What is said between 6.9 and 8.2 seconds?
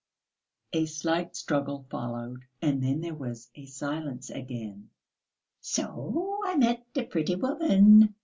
a pretty woman